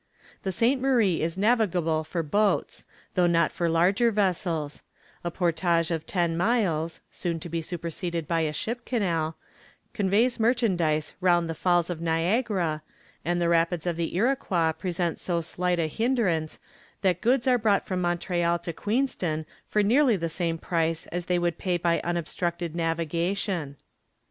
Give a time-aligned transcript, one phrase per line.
[0.41, 0.81] The St.
[0.81, 4.81] Marie is navigable for boats, though not for larger vessels;
[5.23, 9.37] a portage of ten miles (soon to be superseded by a ship canal)
[9.93, 12.81] conveys merchandise around the Falls of Niagara,
[13.23, 16.57] and the rapids of the Iroquois present so slight a hinderance,
[17.03, 21.37] that goods are brought from Montreal to Queenston for nearly the same price as they
[21.37, 23.77] would pay by unobstructed navigation.